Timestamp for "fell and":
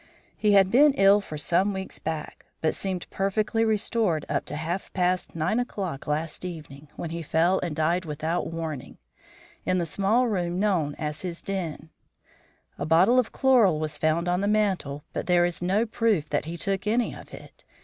7.21-7.75